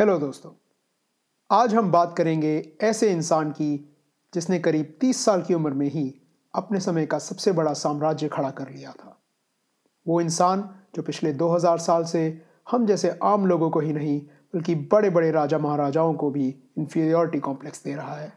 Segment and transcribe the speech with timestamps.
[0.00, 0.50] Hello दोस्तों।
[1.50, 3.96] आज हम बात करेंगे ऐसे इंसान की
[4.34, 6.22] जिसने करीब 30 साल की उम्र में ही
[6.54, 9.22] अपने समय का सबसे बड़ा साम्राज्य खड़ा कर लिया था।
[10.08, 14.20] वो इंसान जो पिछले 2000 साल से हम जैसे आम लोगों को ही नहीं,
[14.54, 18.32] बल्कि बड़े बड़े राजा महाराजाओं को भी इन्फीरियोरिटी कॉम्प्लेक्स दे रहा है।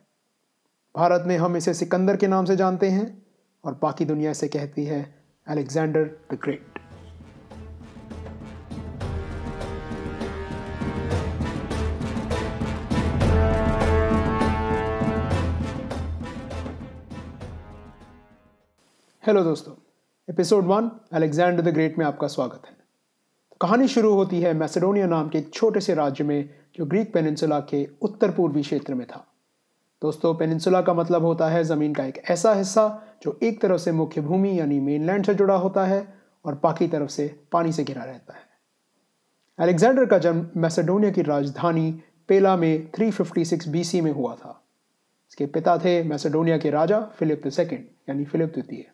[0.98, 3.26] भारत में हम इसे सिकंदर के नाम से जानते हैं
[3.66, 6.68] और बाकी दुनिया इसे कहती है अलेक्जेंडर द ग्रेट
[19.29, 19.74] हेलो दोस्तों,
[20.29, 22.71] episode one, Alexander the Great में आपका स्वागत है।
[23.52, 27.14] तो कहानी शुरू होती है मैसेडोनिया नाम के एक छोटे से राज्य में, जो ग्रीक
[27.14, 29.28] पेनिनसुला के उत्तर पूर्वी क्षेत्र में था।
[30.02, 33.92] दोस्तों, पेनिनसुला का मतलब होता है ज़मीन का एक ऐसा हिस्सा, जो एक तरफ़ से
[33.92, 36.14] मुख्य भूमि यानी मेनलैंड से जुड़ा होता है
[36.45, 38.41] और बाकी तरफ़ से पानी से घिरा रहता है।
[39.59, 44.64] अलेक्जेंडर का जन्म मैसेडोनिया की राजधानी पेला में 356 बीसी में हुआ था।
[45.30, 47.73] इसके पिता थे मैसेडोनिया के राजा फिलिप II
[48.09, 48.91] यानी फिलिप द्वितीय।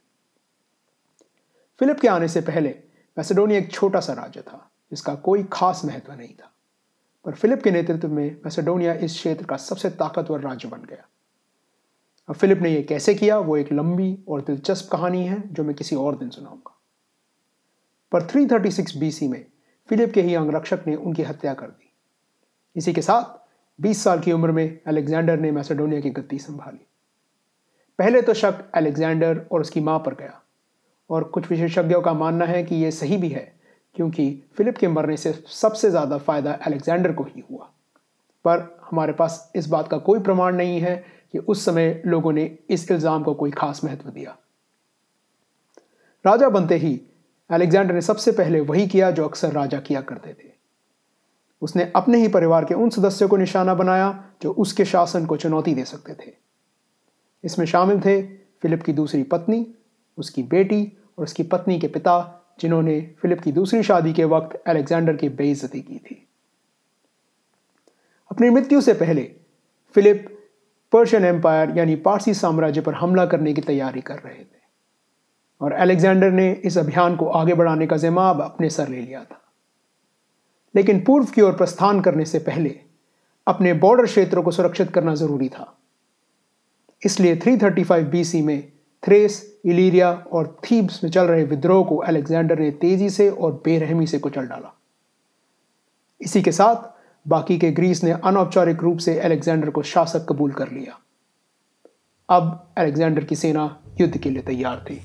[1.80, 2.70] फिलिप के आने से पहले
[3.18, 6.52] मैसेडोनिया एक छोटा सा राज्य था, जिसका कोई खास महत्व नहीं था।
[7.26, 11.08] पर फिलिप के नेतृत्व में मैसेडोनिया इस क्षेत्र का सबसे ताकतवर राज्य बन गया।
[12.30, 15.76] अब फिलिप ने यह कैसे किया, वो एक लंबी और दिलचस्प कहानी है, जो मैं
[15.76, 16.80] किसी और दिन सुनाऊँगा।
[18.12, 19.46] पर 336 बीसी में
[19.90, 21.94] फिलिप के ही अंगरक्षक ने उनकी हत्या कर दी।
[22.76, 23.50] इसी के साथ
[23.81, 26.88] 20 साल की उम्र में अलेक्जेंडर ने मैसेडोनिया की गद्दी संभाली।
[28.00, 30.42] पहले तो शक अलेक्जेंडर और उसकी माँ पर गया।
[31.09, 33.52] और कुछ विशेषज्ञों का मानना है कि ये सही भी है,
[33.95, 37.70] क्योंकि फिलिप के मरने से सबसे ज़्यादा फ़ायदा अलेक्जेंडर को ही हुआ।
[38.45, 40.95] पर हमारे पास इस बात का कोई प्रमाण नहीं है
[41.34, 44.38] कि उस समय लोगों ने इस इल्ज़ाम को कोई खास महत्व दिया।
[46.25, 47.00] राजा बनते ही
[47.50, 50.53] अलेक्जेंडर ने सबसे पहले वही किया जो अक्सर राजा किया करते थे।
[51.62, 54.08] उसने अपने ही परिवार के उन सदस्यों को निशाना बनाया
[54.42, 56.34] जो उसके शासन को चुनौती दे सकते थे।
[57.44, 58.22] इसमें शामिल थे
[58.62, 59.66] फिलिप की दूसरी पत्नी,
[60.17, 60.81] उसकी बेटी
[61.18, 65.81] और उसकी पत्नी के पिता, जिन्होंने फिलिप की दूसरी शादी के वक्त अलेक्जेंडर की बेइज्जती
[65.81, 66.28] की थी।
[68.31, 69.36] अपनी मृत्यु से पहले,
[69.94, 70.50] फिलिप
[70.92, 74.66] पर्शियन एम्पायर यानी पारसी साम्राज्य पर हमला करने की तैयारी कर रहे थे।
[75.62, 79.24] और अलेक्जेंडर ने इस अभियान को आगे बढ़ाने का जिम्मा अब अपने सर ले लिया
[79.24, 79.42] था।
[80.76, 82.80] लेकिन पूर्व की ओर प्रस्थान करने से पहले,
[83.47, 85.78] अपने बॉर्डर क्षेत्रों को सुरक्षित करना ज़रूरी था।
[87.06, 88.72] इसलिए 335 बीसी में
[89.05, 94.07] थ्रेस इलीरिया और थीब्स में चल रहे विद्रोह को अलेक्जेंडर ने तेज़ी से और बेरहमी
[94.07, 94.73] से कुचल डाला।
[96.21, 96.75] इसी के साथ,
[97.27, 100.99] बाकी के ग्रीस ने अनौपचारिक रूप से अलेक्जेंडर को शासक कबूल कर लिया।
[102.29, 105.01] अब अलेक्जेंडर की सेना युद्ध के लिए तैयार थी।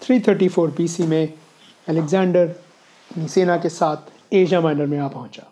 [0.00, 1.32] थ्री थर्टी फोर में
[1.88, 2.54] अलेक्जेंडर
[3.14, 5.42] अपनी सेना के साथ एशिया माइनर में आ पहुँचा।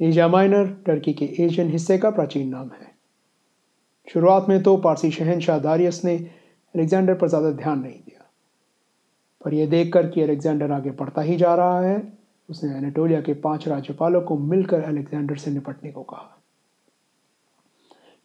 [0.00, 2.90] एशिया माइनर टर्की के एशियन हिस्से का प्राचीन नाम है।
[4.08, 8.24] शुरुआत में तो पारसी शहनशाह दारियस ने अलेक्जेंडर पर ज़्यादा ध्यान नहीं दिया।
[9.44, 12.12] पर यह देखकर कि अलेक्जेंडर आगे बढ़ता ही जा रहा है,
[12.48, 16.32] उसने एनेटोलिया के पाँच राज्यपालों को मिलकर अलेक्जेंडर से निपटने को कहा।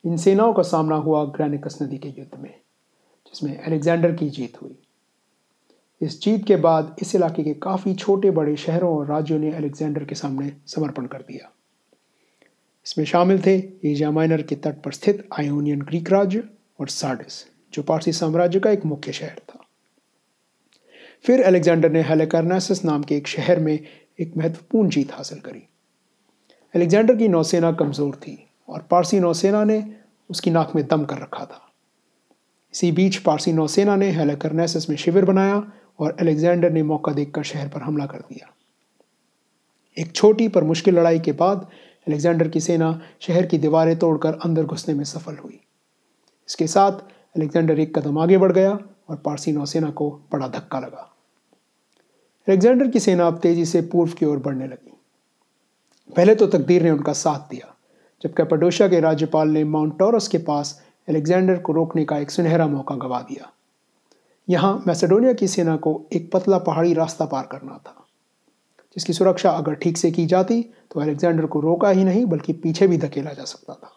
[0.04, 2.54] इन सेनाओं का सामना हुआ ग्रैनिकस नदी के युद्ध में,
[3.28, 4.78] जिसमें अलेक्जेंडर की जीत हुई।
[6.02, 10.04] इस जीत के बाद इस इलाके के काफ़ी छोटे बड़े शहरों और राज्यों ने अलेक्जेंडर
[10.04, 11.52] के सामने समर्पण कर दिया।
[12.86, 16.44] इसमें शामिल थे एशिया माइनर के तट पर स्थित आयोनियन ग्रीक राज्य
[16.80, 19.60] और सार्डिस, जो पारसी साम्राज्य का एक मुख्य शहर था।
[21.26, 23.74] फिर अलेक्जेंडर ने हेलेकर्नासिस नाम के एक शहर में
[24.20, 25.62] एक महत्वपूर्ण जीत हासिल करी।
[26.76, 28.38] अलेक्जेंडर की नौसेना कमज़ोर थी
[28.70, 29.84] और पारसी नौसेना ने
[30.30, 31.62] उसकी नाक में दम कर रखा था।
[32.74, 37.68] इसी बीच पारसी नौसेना ने हेलेकर्नेसिस में शिविर बनाया और अलेक्जेंडर ने मौका देखकर शहर
[37.68, 38.54] पर हमला कर दिया।
[39.98, 41.68] एक छोटी पर मुश्किल लड़ाई के बाद
[42.08, 45.60] अलेक्जेंडर की सेना शहर की दीवारें तोड़कर अंदर घुसने में सफल हुई।
[46.50, 46.92] इसके साथ
[47.36, 48.72] अलेक्जेंडर एक कदम आगे बढ़ गया
[49.10, 51.08] और पारसी नौसेना को बड़ा धक्का लगा।
[52.48, 54.98] अलेक्जेंडर की सेना अब तेज़ी से पूर्व की ओर बढ़ने लगी।
[56.10, 57.74] पहले तो तकदीर ने उनका साथ दिया,
[58.22, 62.68] जब कैपाडोशिया के राज्यपाल ने माउंट टॉरस के पास अलेक्जेंडर को रोकने का एक सुनहरा
[62.68, 63.52] मौका गवा दिया।
[64.48, 67.96] यहाँ मैसेडोनिया की सेना को एक पतला पहाड़ी रास्ता पार करना था,
[68.96, 70.62] जिसकी सुरक्षा अगर ठीक से की जाती
[70.92, 73.92] तो अलेक्जेंडर को रोका ही नहीं, बल्कि पीछे भी धकेला जा सकता था।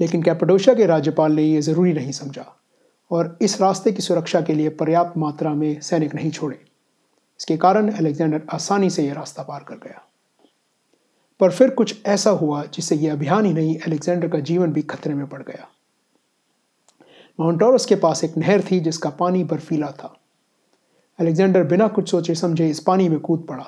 [0.00, 2.46] लेकिन कैपडोशिया के राज्यपाल ने यह ज़रूरी नहीं समझा,
[3.10, 6.56] और इस रास्ते की सुरक्षा के लिए पर्याप्त मात्रा में सैनिक नहीं छोड़े।
[7.40, 10.02] इसके कारण अलेक्जेंडर आसानी से यह रास्ता पार कर गया।
[11.40, 15.14] पर फिर कुछ ऐसा हुआ जिससे यह अभियान ही नहीं, अलेक्जेंडर का जीवन भी खतरे
[15.14, 15.68] में पड़ गया।
[17.40, 20.16] माउंटोरस के पास एक नहर थी जिसका पानी बर्फीला था।
[21.20, 23.64] अलेक्जेंडर बिना कुछ सोचे समझे इस पानी में कूद पड़ा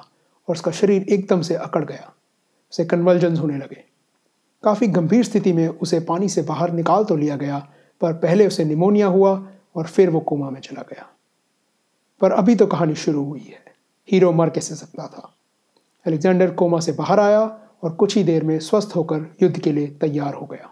[0.49, 2.13] और उसका शरीर एकदम से अकड़ गया।
[2.73, 3.85] उसे कन्वल्जन होने लगे।
[4.65, 7.69] काफ़ी गंभीर स्थिति में उसे पानी से बाहर निकाल तो लिया गया,
[8.01, 11.07] पर पहले उसे निमोनिया हुआ और फिर वो कोमा में चला गया।
[12.21, 13.65] पर अभी तो कहानी शुरू हुई है।
[14.13, 15.35] हीरो मर कैसे सकता था?
[16.07, 19.87] अलेक्जेंडर कोमा से बाहर आया और कुछ ही देर में स्वस्थ होकर युद्ध के लिए
[19.87, 20.71] तैयार हो गया।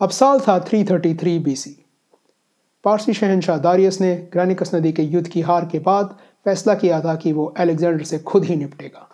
[0.00, 1.84] अब साल था 333 बीसी
[2.84, 7.14] पारसी शहनशाह दारियस ने ग्रानिकस नदी के युद्ध की हार के बाद फैसला किया था
[7.14, 9.08] कि वो अलेक्जेंडर से खुद ही निपटेगा।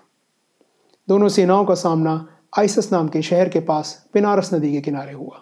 [1.09, 2.29] दोनों सेनाओं का सामना
[2.59, 5.41] आइसस नाम के शहर के पास पिनारस नदी के किनारे हुआ।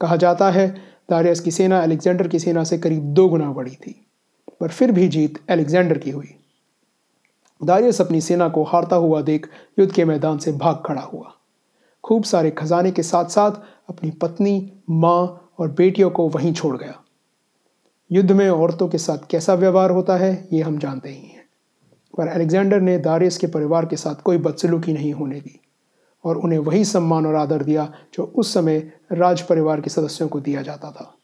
[0.00, 0.76] कहा जाता है,
[1.10, 4.06] दारियस की सेना अलेक्जेंडर की सेना से करीब दो गुना बड़ी थी,
[4.60, 6.34] पर फिर भी जीत अलेक्जेंडर की हुई।
[7.64, 9.48] दारियस अपनी सेना को हारता हुआ देख
[9.78, 11.34] युद्ध के मैदान से भाग खड़ा हुआ।
[12.04, 13.50] खूब सारे खजाने के साथ साथ
[13.88, 17.00] अपनी पत्नी, माँ और बेटियों को वहीं छोड़ गया।
[18.12, 21.44] युद्ध में औरतों के साथ कैसा व्यवहार होता है, ये हम जानते ही हैं।
[22.16, 25.60] पर अलेक्जेंडर ने दारियस के परिवार के साथ कोई बदसलूकी नहीं होने दी
[26.24, 30.40] और उन्हें वही सम्मान और आदर दिया जो उस समय राज परिवार के सदस्यों को
[30.40, 31.14] दिया जाता था।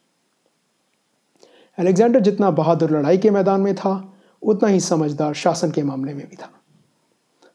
[1.78, 6.28] अलेक्जेंडर जितना बहादुर लड़ाई के मैदान में था, उतना ही समझदार शासन के मामले में
[6.28, 6.50] भी था।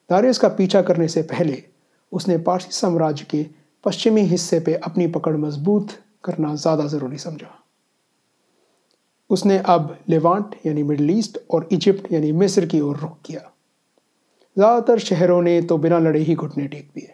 [0.10, 1.64] दारियस का पीछा करने से पहले
[2.16, 3.46] उसने पारसी साम्राज्य के
[3.84, 5.92] पश्चिमी हिस्से पे अपनी पकड़ मज़बूत
[6.24, 7.48] करना ज़्यादा ज़रूरी समझा।
[9.30, 13.40] उसने अब लेवांट यानी मिडल ईस्ट और इजिप्ट यानी मिस्र की ओर रुख किया।
[14.58, 17.14] ज़्यादातर शहरों ने तो बिना लड़े ही घुटने टेक दिए।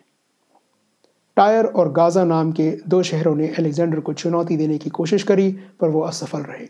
[1.38, 5.52] टायर और गाज़ा नाम के दो शहरों ने अलेक्जेंडर को चुनौती देने की कोशिश करी,
[5.52, 6.68] पर वो असफल रहे।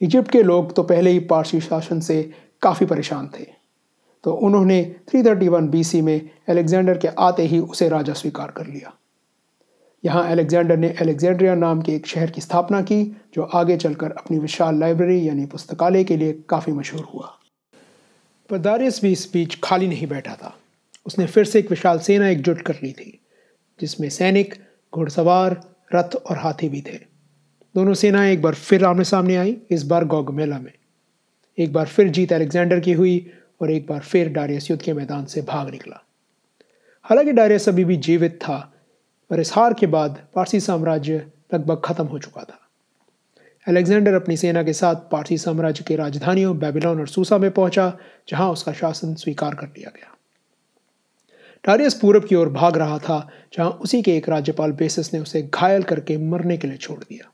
[0.00, 2.22] इजिप्ट के लोग तो पहले ही पारसी शासन से
[2.62, 3.46] काफ़ी परेशान थे।
[4.24, 8.94] तो उन्होंने 331 बीसी में अलेक्जेंडर के आते ही उसे राजा स्वीकार कर लिया।
[10.04, 14.38] यहाँ अलेक्जेंडर ने अलेक्जेंड्रिया नाम के एक शहर की स्थापना की, जो आगे चलकर अपनी
[14.38, 17.38] विशाल लाइब्रेरी यानी पुस्तकालय के लिए काफ़ी मशहूर हुआ।
[18.50, 20.56] पर दारियस भी इस बीच खाली नहीं बैठा था।
[21.06, 23.20] उसने फिर से एक विशाल सेना एकजुट कर ली थी,
[23.80, 24.54] जिसमें सैनिक,
[24.94, 26.98] घुड़सवार, रथ और हाथी भी थे।
[27.74, 30.72] दोनों सेनाएँ एक बार फिर आमने सामने आई, इस बार गौगमेला में।
[31.58, 33.30] एक बार फिर जीत अलेक्जेंडर की हुई
[33.60, 36.04] और एक बार फिर डारियस युद्ध के मैदान से भाग निकला।
[37.02, 38.72] हालाँकि डारियस अभी भी जीवित था,
[39.30, 42.60] पर इस हार के बाद पारसी साम्राज्य लगभग खत्म हो चुका था।
[43.68, 47.98] अलेक्जेंडर अपनी सेना के साथ पारसी साम्राज्य की राजधानियों बेबीलोन और सूसा में पहुँचा,
[48.28, 50.10] जहाँ उसका शासन स्वीकार कर लिया गया।
[51.66, 55.42] डारियस पूरब की ओर भाग रहा था, जहाँ उसी के एक राज्यपाल बेसिस ने उसे
[55.42, 57.30] घायल करके मरने के लिए छोड़ दिया।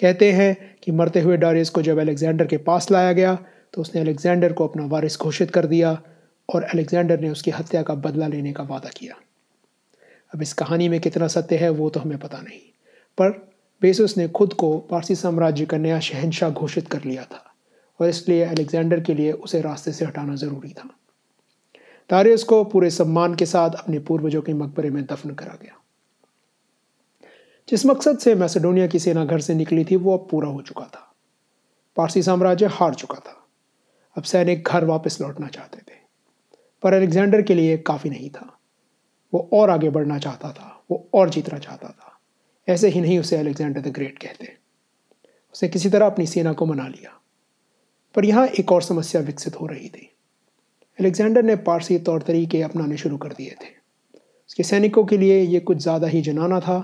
[0.00, 3.38] कहते हैं कि मरते हुए डारियस को जब अलेक्जेंडर के पास लाया गया
[3.74, 5.98] तो उसने अलेक्जेंडर को अपना वारिस घोषित कर दिया
[6.48, 9.14] और अलेक्जेंडर ने उसकी हत्या का बदला लेने का वादा किया।
[10.34, 12.60] अब इस कहानी में कितना सत्य है वो तो हमें पता नहीं,
[13.18, 13.30] पर
[13.82, 17.44] बेसुस ने खुद को पारसी साम्राज्य का नया शहनशाह घोषित कर लिया था
[18.00, 20.88] और इसलिए अलेक्जेंडर के लिए उसे रास्ते से हटाना ज़रूरी था।
[22.10, 25.78] तारियस को पूरे सम्मान के साथ अपने पूर्वजों के मकबरे में दफन करा गया।
[27.68, 30.84] जिस मकसद से मैसेडोनिया की सेना घर से निकली थी, वो अब पूरा हो चुका
[30.84, 31.14] था।
[31.96, 33.43] पारसी साम्राज्य हार चुका था।
[34.16, 35.98] अब सैनिक घर वापस लौटना चाहते थे।
[36.82, 38.58] पर अलेक्जेंडर के लिए काफ़ी नहीं था।
[39.32, 42.20] वो और आगे बढ़ना चाहता था, वो और जीतना चाहता था।
[42.68, 44.56] ऐसे ही नहीं उसे अलेक्जेंडर द ग्रेट कहते।
[45.54, 47.20] उसने किसी तरह अपनी सेना को मना लिया।
[48.14, 50.10] पर यहाँ एक और समस्या विकसित हो रही थी।
[50.98, 53.68] अलेक्जेंडर ने पारसी तौर तरीके अपनाने शुरू कर दिए थे।
[54.48, 56.78] उसके सैनिकों के लिए ये कुछ ज़्यादा ही जनाना था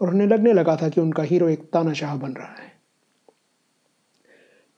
[0.00, 2.72] और उन्हें लगने लगा था कि उनका हीरो एक तानाशाह बन रहा है।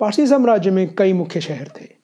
[0.01, 2.02] पारसी साम्राज्य में कई मुख्य शहर थे।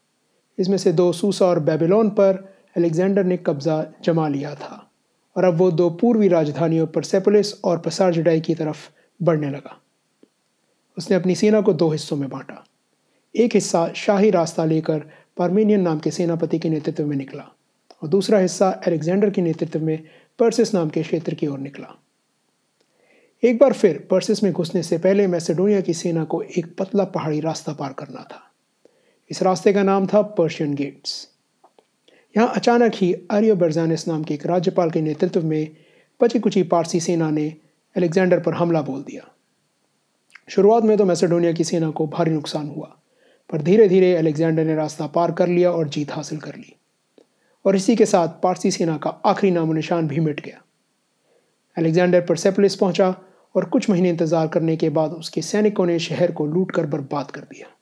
[0.58, 4.90] इसमें से दो सूसा और बेबीलोन पर अलेक्जेंडर ने कब्जा जमा लिया था।
[5.36, 8.88] और अब वो दो पूर्वी राजधानियों पर सेपोलिस और पसारजडाई की तरफ़
[9.22, 9.80] बढ़ने लगा।
[10.98, 12.64] उसने अपनी सेना को दो हिस्सों में बांटा।
[13.36, 14.98] एक हिस्सा शाही रास्ता लेकर
[15.36, 17.52] पार्मेनियन नाम के सेनापति के नेतृत्व में निकला
[18.02, 20.02] और दूसरा हिस्सा अलेक्जेंडर के नेतृत्व में
[20.38, 21.98] पर्सिस नाम के क्षेत्र की ओर निकला।
[23.44, 27.40] एक बार फिर पर्सिस में घुसने से पहले मैसेडोनिया की सेना को एक पतला पहाड़ी
[27.40, 28.47] रास्ता पार करना था।
[29.30, 31.28] इस रास्ते का नाम था पर्शियन गेट्स।
[32.34, 35.68] यहाँ अचानक ही आर्यो बर्जानिस नाम के एक राज्यपाल के नेतृत्व में
[36.20, 37.48] बची कुची पारसी सेना ने
[37.96, 39.28] अलेक्जेंडर पर हमला बोल दिया।
[40.48, 42.88] शुरुआत में तो मैसेडोनिया की सेना को भारी नुकसान हुआ,
[43.50, 46.74] पर धीरे धीरे अलेक्जेंडर ने रास्ता पार कर लिया और जीत हासिल कर ली।
[47.64, 50.62] और इसी के साथ पारसी सेना का आखिरी नामो निशान भी मिट गया।
[51.76, 53.14] अलेक्जेंडर परसेपलिस पहुँचा
[53.54, 57.30] और कुछ महीने इंतज़ार करने के बाद उसके सैनिकों ने शहर को लूट कर बर्बाद
[57.30, 57.74] कर दिया।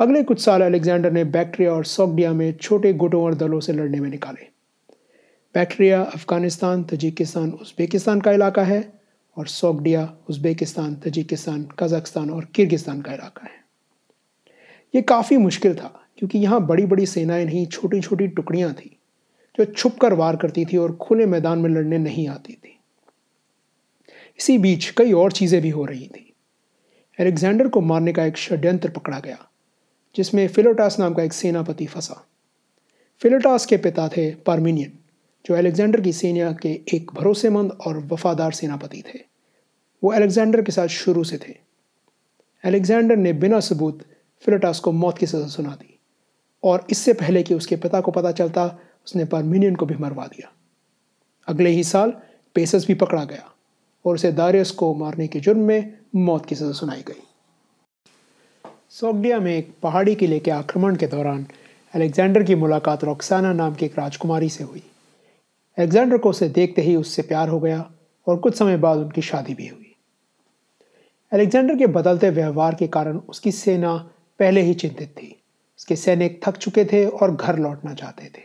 [0.00, 4.00] अगले कुछ साल अलेक्जेंडर ने बैक्ट्रिया और सोगडिया में छोटे गुटों और दलों से लड़ने
[4.00, 4.46] में निकाले।
[5.54, 8.92] बैक्ट्रिया, अफ़गानिस्तान, तजिकिस्तान, उज्बेकिस्तान का इलाका है
[9.36, 13.64] और सोगडिया, उज्बेकिस्तान, तजिकिस्तान कजाकिस्तान और किर्गिस्तान का इलाका है।
[14.94, 18.96] ये काफ़ी मुश्किल था, क्योंकि यहाँ बड़ी बड़ी सेनाएँ नहीं छोटी छोटी टुकड़ियाँ थी,
[19.58, 22.78] जो छुप कर वार करती थी और खुले मैदान में लड़ने नहीं आती थी।
[24.38, 26.32] इसी बीच कई और चीज़ें भी हो रही थी।
[27.20, 29.46] एलेक्जेंडर को मारने का एक षड्यंत्र पकड़ा गया।
[30.16, 32.22] जिसमें फिलोटास नाम का एक सेनापति फंसा।
[33.22, 34.92] फिलोटास के पिता थे पार्मिनियन,
[35.44, 39.18] जो अलेक्जेंडर की सेना के एक भरोसेमंद और वफादार सेनापति थे।
[40.02, 41.54] वो अलेक्जेंडर के साथ शुरू से थे।
[42.64, 44.02] अलेक्जेंडर ने बिना सबूत
[44.44, 45.98] फिलोटास को मौत की सज़ा सुना दी,
[46.62, 48.66] और इससे पहले कि उसके पिता को पता चलता,
[49.06, 50.52] उसने पार्मिनियन को भी मरवा दिया।
[51.48, 52.10] अगले ही साल
[52.54, 53.50] पेसस भी पकड़ा गया,
[54.04, 57.22] और उसे दारियस को मारने के जुर्म में मौत की सज़ा सुनाई गई।
[59.00, 61.46] सोगडिया में एक पहाड़ी किले के आक्रमण के दौरान
[61.94, 64.82] अलेक्जेंडर की मुलाकात रॉक्साना नाम की एक राजकुमारी से हुई।
[65.78, 67.90] अलेक्जेंडर को उसे देखते ही उससे प्यार हो गया
[68.26, 69.96] और कुछ समय बाद उनकी शादी भी हुई।
[71.32, 73.96] अलेक्जेंडर के बदलते व्यवहार के कारण उसकी सेना
[74.38, 75.42] पहले ही चिंतित थी।
[75.78, 78.42] उसके सैनिक थक चुके थे और घर लौटना चाहते थे।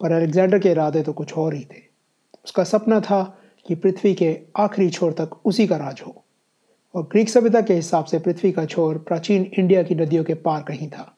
[0.00, 1.82] पर अलेक्जेंडर के इरादे तो कुछ और ही थे।
[2.44, 6.24] उसका सपना था कि पृथ्वी के आखिरी छोर तक उसी का राज हो।
[6.94, 10.62] और ग्रीक सभ्यता के हिसाब से पृथ्वी का छोर प्राचीन इंडिया की नदियों के पार
[10.62, 11.14] कहीं था।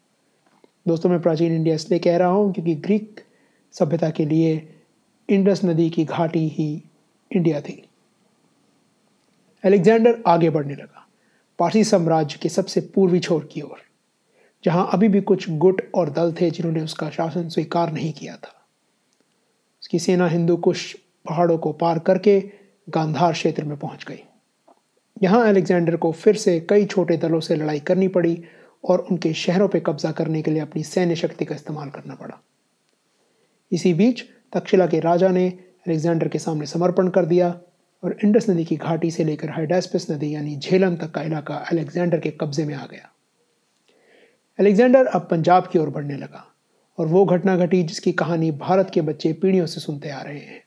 [0.87, 3.21] दोस्तों, मैं प्राचीन इंडिया इसलिए कह रहा हूँ क्योंकि ग्रीक
[3.75, 4.53] सभ्यता के लिए
[5.29, 6.71] इंडस नदी की घाटी ही
[7.31, 7.83] इंडिया थी।
[9.65, 11.07] अलेक्जेंडर आगे बढ़ने लगा,
[11.59, 13.79] पारसी साम्राज्य के सबसे पूर्वी छोर की ओर,
[14.65, 18.55] जहाँ अभी भी कुछ गुट और दल थे जिन्होंने उसका शासन स्वीकार नहीं किया था।
[19.83, 20.93] उसकी सेना हिंदू कुश
[21.27, 22.41] पहाड़ों को पार करके
[22.89, 24.23] गांधार क्षेत्र में पहुँच गई।
[25.21, 28.43] यहाँ अलेक्जेंडर को फिर से कई छोटे दलों से लड़ाई करनी पड़ी
[28.85, 32.41] और उनके शहरों पर कब्जा करने के लिए अपनी सैन्य शक्ति का इस्तेमाल करना पड़ा।
[33.73, 35.49] इसी बीच तक्षशिला के राजा ने
[35.87, 37.49] अलेक्जेंडर के सामने समर्पण कर दिया
[38.03, 42.21] और इंडस नदी की घाटी से लेकर हाइडास्पिस नदी यानी झेलम तक का इलाका अलेक्जेंडर
[42.21, 43.11] के कब्जे में आ गया।
[44.59, 46.47] अलेक्जेंडर अब पंजाब की ओर बढ़ने लगा
[46.99, 50.63] और वो घटना घटी जिसकी कहानी भारत के बच्चे पीढ़ियों से सुनते आ रहे हैं।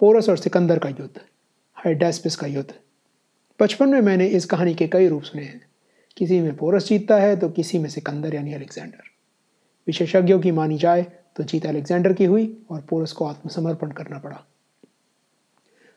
[0.00, 1.20] पोरस और सिकंदर का युद्ध,
[1.76, 2.74] हाइडास्पिस का युद्ध
[3.60, 5.60] बचपन में मैंने इस कहानी के कई रूप सुने हैं।
[6.16, 9.02] किसी में पोरस जीतता है तो किसी में सिकंदर यानी अलेक्जेंडर।
[9.86, 11.06] विशेषज्ञों की मानी जाए
[11.36, 14.44] तो जीत अलेक्जेंडर की हुई और पोरस को आत्मसमर्पण करना पड़ा।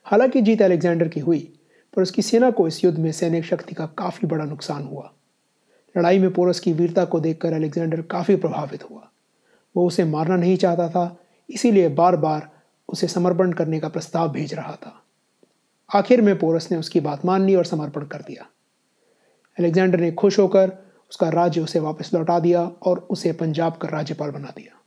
[0.04, 1.58] हालाँकि जीत अलेक्जेंडर की हुई,
[1.96, 5.12] पर उसकी सेना को इस युद्ध में सैनिक शक्ति का काफ़ी बड़ा नुकसान हुआ।
[5.96, 9.10] लड़ाई में पोरस की वीरता को देखकर अलेक्जेंडर काफ़ी प्रभावित हुआ।
[9.76, 11.16] वो उसे मारना नहीं चाहता था,
[11.50, 12.50] इसीलिए बार बार
[12.88, 15.04] उसे समर्पण करने का प्रस्ताव भेज रहा था।
[15.94, 18.46] आखिर में पोरस ने उसकी बात मान ली और समर्पण कर दिया।
[19.58, 20.72] अलेक्जेंडर ने खुश होकर
[21.10, 24.80] उसका राज्य उसे वापस लौटा दिया और उसे पंजाब का राज्यपाल बना दिया।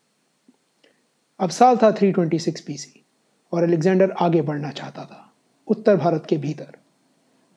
[1.39, 3.05] अब साल था 326 बीसी
[3.51, 5.34] और अलेक्जेंडर आगे बढ़ना चाहता था,
[5.67, 6.77] उत्तर भारत के भीतर।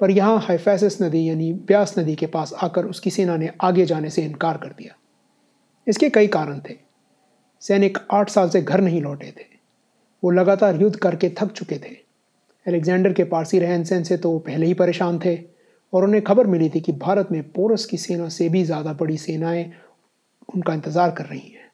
[0.00, 4.10] पर यहाँ हाइफैसिस नदी यानी ब्यास नदी के पास आकर उसकी सेना ने आगे जाने
[4.10, 4.94] से इनकार कर दिया।
[5.88, 6.76] इसके कई कारण थे।
[7.60, 9.46] सैनिक आठ साल से घर नहीं लौटे थे।
[10.24, 12.03] वो लगातार युद्ध करके थक चुके थे।
[12.66, 15.37] अलेक्जेंडर के पारसी रहन सहन से तो पहले ही परेशान थे
[15.92, 19.16] और उन्हें खबर मिली थी कि भारत में पोरस की सेना से भी ज़्यादा बड़ी
[19.18, 19.64] सेनाएँ
[20.54, 21.71] उनका इंतज़ार कर रही हैं।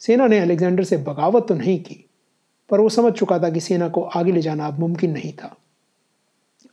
[0.00, 2.04] सेना ने अलेक्जेंडर से बगावत तो नहीं की,
[2.70, 5.54] पर वो समझ चुका था कि सेना को आगे ले जाना अब मुमकिन नहीं था।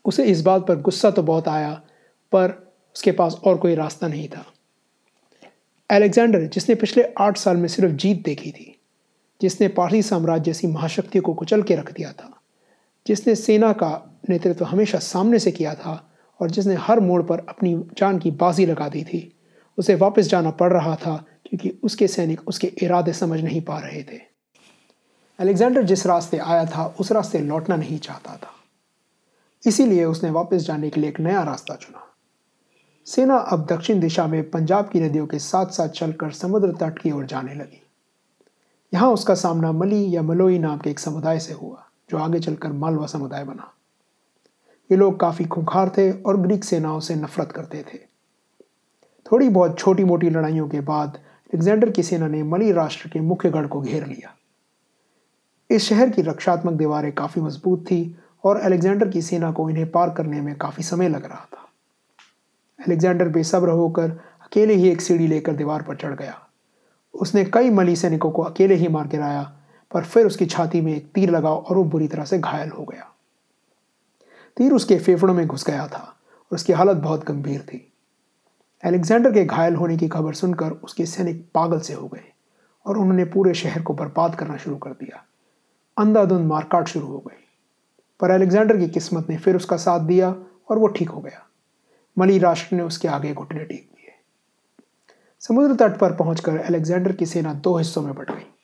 [0.06, 1.72] उसे इस बात पर गुस्सा तो बहुत आया,
[2.32, 2.52] पर
[2.96, 4.46] उसके पास और कोई रास्ता नहीं था।
[5.90, 8.76] अलेक्जेंडर, जिसने पिछले आठ साल में सिर्फ़ जीत देखी थी,
[9.42, 12.32] जिसने पारसी साम्राज्य जैसी महाशक्ति को कुचल के रख दिया था
[13.08, 17.84] जिसने सेना का नेतृत्व हमेशा सामने से किया था और जिसने हर मोड़ पर अपनी
[17.98, 19.40] जान की बाजी लगा दी थी,
[19.78, 24.04] उसे वापस जाना पड़ रहा था क्योंकि उसके सैनिक उसके इरादे समझ नहीं पा रहे
[24.04, 24.20] थे।
[25.40, 28.52] अलेक्जेंडर जिस रास्ते आया था, उस रास्ते लौटना नहीं चाहता था।
[29.68, 32.02] इसीलिए उसने वापस जाने के लिए एक नया रास्ता चुना।
[33.06, 37.12] सेना अब दक्षिण दिशा में पंजाब की नदियों के साथ साथ चलकर समुद्र तट की
[37.12, 37.82] ओर जाने लगी।
[38.94, 42.72] यहाँ उसका सामना मली या मलोई नाम के एक समुदाय से हुआ। जो आगे चलकर
[42.72, 43.72] मालवा समुदाय बना।
[44.92, 47.98] ये लोग काफ़ी खुंखार थे और ग्रीक सेनाओं से नफरत करते थे।
[49.32, 53.50] थोड़ी बहुत छोटी मोटी लड़ाइयों के बाद अलेक्जेंडर की सेना ने मली राष्ट्र के मुख्य
[53.50, 54.36] गढ़ को घेर लिया।
[55.70, 60.10] इस शहर की रक्षात्मक दीवारें काफ़ी मज़बूत थी और अलेक्जेंडर की सेना को इन्हें पार
[60.10, 61.70] करने में काफ़ी समय लग रहा था।
[62.88, 64.10] अलेक्जेंडर बेसब्र होकर
[64.42, 66.48] अकेले ही एक सीढ़ी लेकर दीवार पर चढ़ गया।
[67.14, 69.55] उसने कई मली सैनिकों को अकेले ही मार गिराया
[69.94, 72.84] पर फिर उसकी छाती में एक तीर लगा और वो बुरी तरह से घायल हो
[72.84, 73.12] गया।
[74.58, 77.94] तीर उसके फेफड़ों में घुस गया था और उसकी हालत बहुत गंभीर थी।
[78.84, 82.32] अलेक्जेंडर के घायल होने की खबर सुनकर उसके सैनिक पागल से हो गए
[82.86, 85.26] और उन्होंने पूरे शहर को बर्बाद करना शुरू कर दिया।
[85.98, 87.42] अंधाधुंध मारकाट शुरू हो गई।
[88.20, 90.36] पर अलेक्जेंडर की किस्मत ने फिर उसका साथ दिया
[90.70, 91.48] और वो ठीक हो गया।
[92.18, 94.12] मली राष्ट्र ने उसके आगे घुटने टेक दिए।
[95.40, 98.55] समुद्र तट पर पहुंचकर अलेक्जेंडर की सेना दो हिस्सों में बट गई।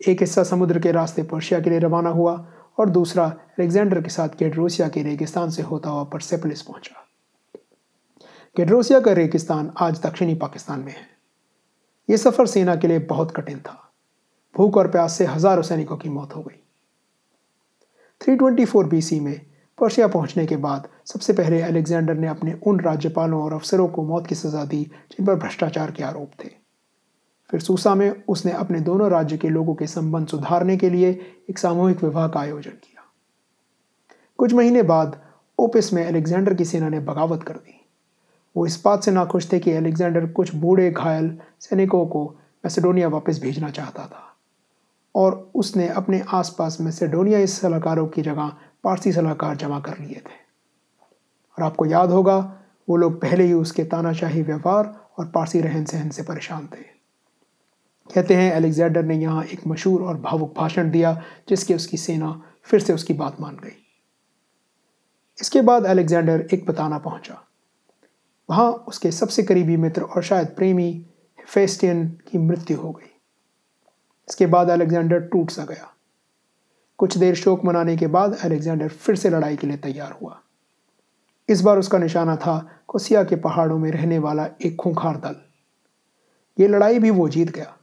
[0.00, 2.34] एक हिस्सा समुद्र के रास्ते पर्शिया के लिए रवाना हुआ
[2.78, 7.00] और दूसरा अलेक्जेंडर के साथ केड्रोसिया के रेगिस्तान से होता हुआ परसेपलिस पहुँचा।
[8.56, 11.06] केड्रोसिया का रेगिस्तान आज दक्षिणी पाकिस्तान में है।
[12.10, 13.92] यह सफ़र सेना के लिए बहुत कठिन था।
[14.56, 16.60] भूख और प्यास से हज़ारों सैनिकों की मौत हो गई।
[18.20, 19.40] 324 बीसी में
[19.78, 24.26] पर्शिया पहुँचने के बाद सबसे पहले अलेक्जेंडर ने अपने उन राज्यपालों और अफसरों को मौत
[24.26, 26.63] की सजा दी जिन पर भ्रष्टाचार के आरोप थे।
[27.50, 31.58] फिर सूसा में उसने अपने दोनों राज्य के लोगों के संबंध सुधारने के लिए एक
[31.58, 33.04] सामूहिक विवाह का आयोजन किया।
[34.38, 35.22] कुछ महीने बाद,
[35.58, 37.80] ओपिस में अलेक्जेंडर की सेना ने बगावत कर दी।
[38.56, 42.34] वो इस बात से नाखुश थे कि अलेक्जेंडर कुछ बूढ़े घायल सैनिकों को
[42.64, 44.36] मैसेडोनिया वापस भेजना चाहता था
[45.14, 50.44] और उसने अपने आसपास मैसेडोनिया इस सलाहकारों की जगह पारसी सलाहकार जमा कर लिए थे।
[51.58, 56.08] और आपको याद होगा, वो लोग पहले ही उसके तानाशाही व्यवहार और पारसी रहन सहन
[56.08, 56.94] से परेशान थे।
[58.10, 62.80] कहते हैं, अलेक्जेंडर ने यहाँ एक मशहूर और भावुक भाषण दिया, जिसके उसकी सेना फिर
[62.80, 63.76] से उसकी बात मान गई।
[65.40, 67.40] इसके बाद अलेक्जेंडर एक बताना पहुँचा।
[68.50, 71.06] वहाँ उसके सबसे करीबी मित्र और शायद प्रेमी
[71.48, 73.10] फेस्टियन की मृत्यु हो गई।
[74.28, 75.90] इसके बाद अलेक्जेंडर टूट सा गया।
[76.98, 80.40] कुछ देर शोक मनाने के बाद अलेक्जेंडर फिर से लड़ाई के लिए तैयार हुआ।
[81.48, 85.36] इस बार उसका निशाना था कोसिया के पहाड़ों में रहने वाला एक खूंखार दल।
[86.58, 87.76] ये लड़ाई भी वो जीत गया।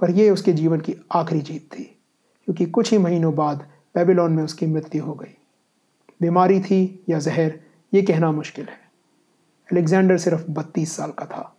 [0.00, 1.84] पर यह उसके जीवन की आखिरी जीत थी,
[2.44, 3.58] क्योंकि कुछ ही महीनों बाद
[3.94, 5.34] बेबीलोन में उसकी मृत्यु हो गई।
[6.20, 7.60] बीमारी थी या जहर,
[7.94, 8.88] ये कहना मुश्किल है।
[9.72, 11.56] अलेक्जेंडर सिर्फ़ बत्तीस साल का था।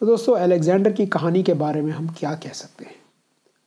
[0.00, 2.96] तो दोस्तों, अलेक्जेंडर की कहानी के बारे में हम क्या कह सकते हैं?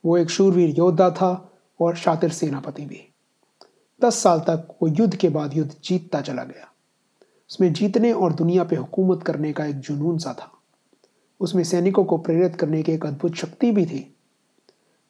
[0.04, 3.14] वो एक शूरवीर योद्धा था और शातिर सेनापति भी।
[4.02, 6.72] दस साल तक वो युद्ध के बाद युद्ध जीतता चला गया।
[7.50, 10.61] उसमें जीतने और दुनिया पे हुकूमत करने का एक जुनून सा था।
[11.42, 14.06] उसमें सैनिकों को प्रेरित करने की एक अद्भुत शक्ति भी थी।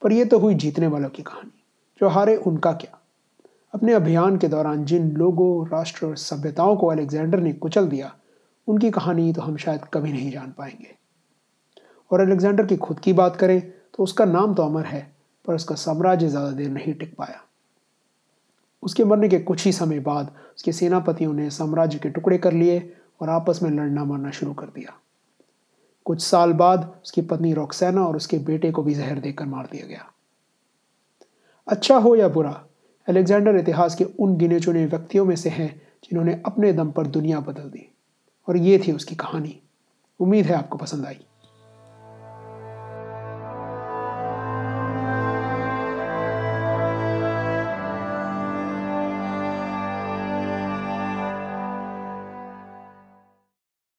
[0.02, 1.62] पर यह तो हुई जीतने वालों की कहानी,
[2.00, 2.98] जो हारे उनका क्या?
[3.74, 8.14] अपने अभियान के दौरान जिन लोगों, राष्ट्र और सभ्यताओं को अलेक्जेंडर ने कुचल दिया,
[8.68, 10.94] उनकी कहानी तो हम शायद कभी नहीं जान पाएँगे।
[12.10, 13.60] और अलेक्जेंडर की खुद की बात करें
[13.94, 15.00] तो उसका नाम तो अमर है,
[15.44, 17.40] पर उसका साम्राज्य ज़्यादा देर नहीं टिक पाया।
[18.82, 22.78] उसके मरने के कुछ ही समय बाद उसके सेनापतियों ने साम्राज्य के टुकड़े कर लिए
[23.20, 24.98] और आपस में लड़ना मरना शुरू कर दिया।
[26.04, 29.86] कुछ साल बाद उसकी पत्नी रोक्सैना और उसके बेटे को भी जहर देकर मार दिया
[29.86, 30.12] गया।
[31.68, 32.64] अच्छा हो या बुरा,
[33.08, 37.40] अलेक्जेंडर इतिहास के उन गिने चुने व्यक्तियों में से हैं जिन्होंने अपने दम पर दुनिया
[37.40, 37.92] बदल दी।
[38.48, 39.60] और ये थी उसकी कहानी।
[40.20, 41.26] उम्मीद है आपको पसंद आई।